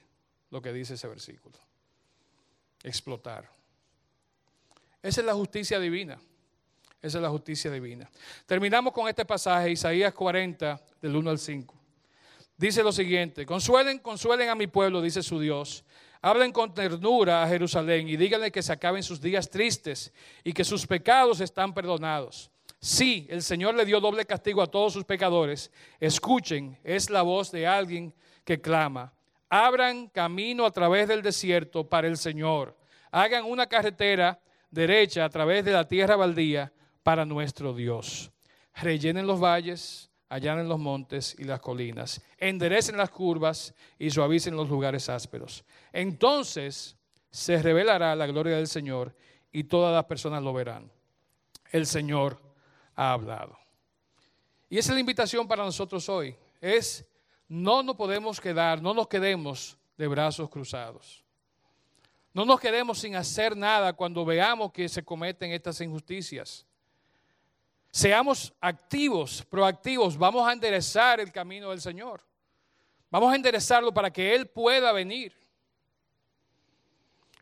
[0.51, 1.59] lo que dice ese versículo.
[2.83, 3.49] Explotar.
[5.03, 6.21] Esa es la justicia divina.
[7.01, 8.09] Esa es la justicia divina.
[8.47, 11.82] Terminamos con este pasaje, Isaías 40, del 1 al 5.
[12.57, 15.85] Dice lo siguiente, consuelen, consuelen a mi pueblo, dice su Dios.
[16.21, 20.13] Hablen con ternura a Jerusalén y díganle que se acaben sus días tristes
[20.45, 22.53] y que sus pecados están perdonados.
[22.79, 25.71] Sí, el Señor le dio doble castigo a todos sus pecadores.
[25.99, 29.13] Escuchen, es la voz de alguien que clama.
[29.49, 32.77] Abran camino a través del desierto para el Señor.
[33.11, 34.41] Hagan una carretera
[34.71, 36.73] derecha a través de la tierra baldía
[37.03, 38.31] para nuestro Dios.
[38.75, 42.23] Rellenen los valles, allanen los montes y las colinas.
[42.39, 45.63] Enderecen las curvas y suavicen los lugares ásperos.
[45.93, 46.97] Entonces
[47.31, 49.15] se revelará la gloria del Señor
[49.53, 50.91] y todas las personas lo verán.
[51.71, 52.41] El Señor
[52.97, 53.59] ha hablado.
[54.71, 56.35] Y esa es la invitación para nosotros hoy.
[56.63, 57.07] Es
[57.47, 61.23] no nos podemos quedar, no nos quedemos de brazos cruzados.
[62.33, 66.65] No nos quedemos sin hacer nada cuando veamos que se cometen estas injusticias.
[67.93, 70.17] Seamos activos, proactivos.
[70.17, 72.23] Vamos a enderezar el camino del Señor.
[73.11, 75.35] Vamos a enderezarlo para que Él pueda venir.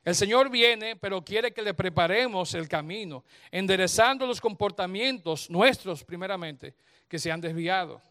[0.04, 3.22] El Señor viene, pero quiere que le preparemos el camino,
[3.52, 6.74] enderezando los comportamientos nuestros primeramente
[7.06, 8.02] que se han desviado.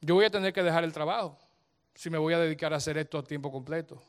[0.00, 1.38] Yo voy a tener que dejar el trabajo
[1.94, 4.02] si me voy a dedicar a hacer esto a tiempo completo,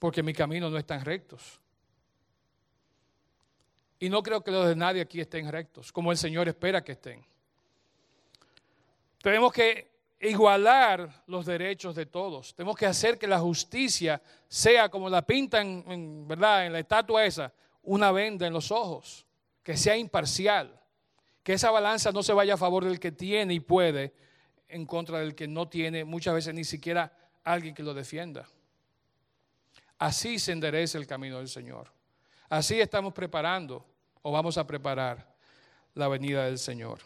[0.00, 1.60] porque mi camino no tan rectos.
[3.98, 6.92] Y no creo que los de nadie aquí estén rectos, como el Señor espera que
[6.92, 7.24] estén.
[9.20, 9.90] Tenemos que
[10.20, 12.54] igualar los derechos de todos.
[12.54, 16.66] Tenemos que hacer que la justicia sea como la pintan, en, ¿verdad?
[16.66, 19.26] En la estatua esa, una venda en los ojos,
[19.62, 20.80] que sea imparcial,
[21.42, 24.14] que esa balanza no se vaya a favor del que tiene y puede
[24.68, 28.46] en contra del que no tiene, muchas veces ni siquiera alguien que lo defienda.
[29.98, 31.90] Así se endereza el camino del Señor.
[32.48, 33.84] Así estamos preparando
[34.22, 35.26] o vamos a preparar
[35.94, 37.00] la venida del Señor.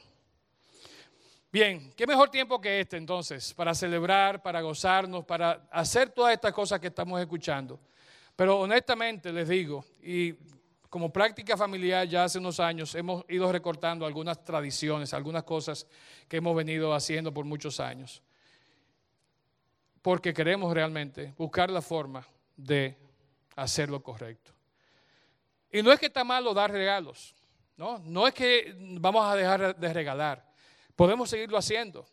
[1.50, 6.52] Bien, ¿qué mejor tiempo que este entonces para celebrar, para gozarnos, para hacer todas estas
[6.52, 7.80] cosas que estamos escuchando?
[8.36, 10.34] Pero honestamente les digo, y
[10.88, 15.88] como práctica familiar ya hace unos años hemos ido recortando algunas tradiciones, algunas cosas
[16.28, 18.22] que hemos venido haciendo por muchos años,
[20.02, 22.24] porque queremos realmente buscar la forma
[22.56, 22.96] de
[23.56, 24.52] hacer lo correcto.
[25.72, 27.34] Y no es que está malo dar regalos,
[27.78, 27.98] ¿no?
[28.00, 30.46] No es que vamos a dejar de regalar.
[30.94, 32.06] Podemos seguirlo haciendo.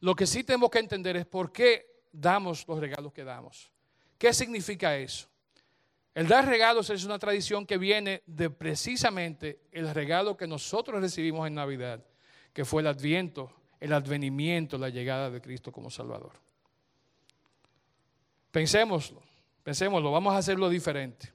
[0.00, 3.70] Lo que sí tenemos que entender es por qué damos los regalos que damos.
[4.18, 5.28] ¿Qué significa eso?
[6.14, 11.46] El dar regalos es una tradición que viene de precisamente el regalo que nosotros recibimos
[11.46, 12.04] en Navidad,
[12.52, 16.32] que fue el adviento, el advenimiento, la llegada de Cristo como Salvador.
[18.52, 19.20] Pensémoslo,
[19.64, 21.33] pensémoslo, vamos a hacerlo diferente.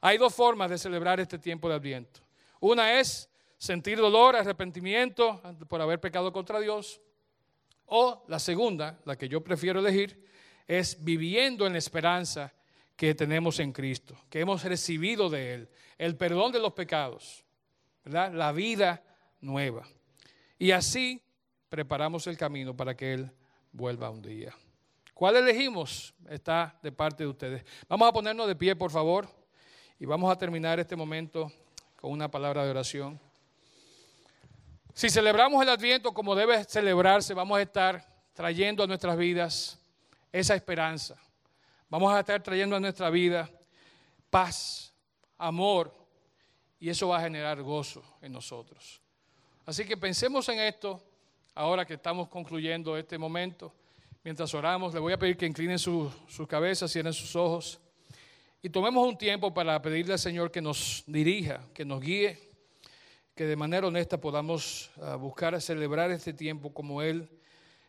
[0.00, 2.20] Hay dos formas de celebrar este tiempo de adviento.
[2.60, 3.28] Una es
[3.58, 7.00] sentir dolor, arrepentimiento por haber pecado contra Dios.
[7.86, 10.24] O la segunda, la que yo prefiero elegir,
[10.66, 12.52] es viviendo en la esperanza
[12.96, 17.44] que tenemos en Cristo, que hemos recibido de Él, el perdón de los pecados,
[18.04, 19.02] la vida
[19.40, 19.86] nueva.
[20.58, 21.22] Y así
[21.68, 23.32] preparamos el camino para que Él
[23.72, 24.54] vuelva un día.
[25.14, 26.14] ¿Cuál elegimos?
[26.28, 27.64] Está de parte de ustedes.
[27.88, 29.28] Vamos a ponernos de pie, por favor,
[30.00, 31.52] y vamos a terminar este momento
[32.00, 33.20] con una palabra de oración.
[34.94, 39.78] Si celebramos el Adviento como debe celebrarse, vamos a estar trayendo a nuestras vidas
[40.32, 41.16] esa esperanza.
[41.90, 43.50] Vamos a estar trayendo a nuestra vida
[44.30, 44.94] paz,
[45.36, 45.94] amor,
[46.78, 49.02] y eso va a generar gozo en nosotros.
[49.66, 50.98] Así que pensemos en esto
[51.54, 53.70] ahora que estamos concluyendo este momento.
[54.24, 57.78] Mientras oramos, le voy a pedir que inclinen sus su cabezas, cierren sus ojos
[58.62, 62.38] y tomemos un tiempo para pedirle al Señor que nos dirija, que nos guíe,
[63.34, 67.28] que de manera honesta podamos uh, buscar celebrar este tiempo como Él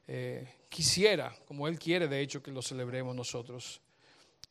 [0.08, 3.82] eh, quisiera, como Él quiere, de hecho, que lo celebremos nosotros,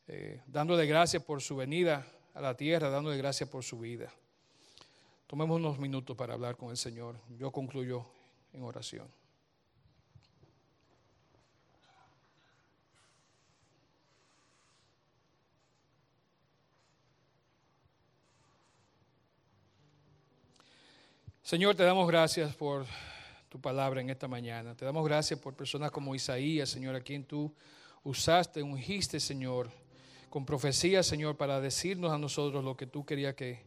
[0.07, 4.13] eh, dándole gracias por su venida a la tierra, dándole gracias por su vida.
[5.27, 7.15] Tomemos unos minutos para hablar con el Señor.
[7.37, 8.05] Yo concluyo
[8.53, 9.20] en oración.
[21.43, 22.85] Señor, te damos gracias por
[23.49, 24.75] tu palabra en esta mañana.
[24.75, 27.51] Te damos gracias por personas como Isaías, Señor, a quien tú
[28.03, 29.71] usaste, ungiste, Señor,
[30.29, 33.63] con profecía, Señor, para decirnos a nosotros lo que tú querías que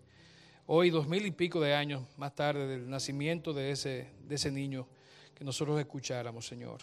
[0.67, 4.53] hoy, dos mil y pico de años más tarde del nacimiento de ese, de ese
[4.53, 4.87] niño,
[5.35, 6.79] que nosotros escucháramos, Señor.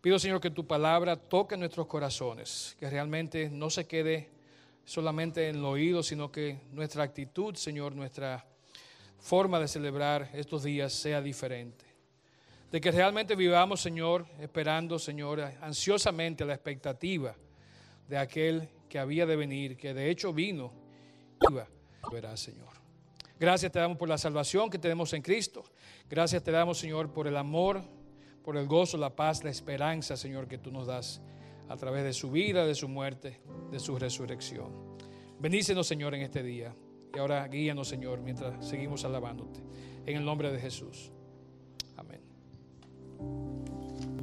[0.00, 4.30] Pido, Señor, que tu palabra toque nuestros corazones, que realmente no se quede
[4.86, 8.46] solamente en el oído, sino que nuestra actitud, Señor, nuestra
[9.18, 11.84] forma de celebrar estos días sea diferente.
[12.70, 17.34] De que realmente vivamos, Señor, esperando, Señor, ansiosamente la expectativa
[18.08, 20.72] de aquel que había de venir, que de hecho vino,
[21.50, 21.66] iba,
[22.12, 22.68] verá, Señor.
[23.38, 25.64] Gracias te damos por la salvación que tenemos en Cristo.
[26.10, 27.82] Gracias te damos, Señor, por el amor,
[28.42, 31.20] por el gozo, la paz, la esperanza, Señor, que tú nos das
[31.68, 33.40] a través de su vida, de su muerte,
[33.70, 34.96] de su resurrección.
[35.38, 36.74] Bendícenos, Señor, en este día.
[37.14, 39.60] Y ahora guíanos, Señor, mientras seguimos alabándote.
[40.06, 41.12] En el nombre de Jesús.
[41.96, 42.20] Amén.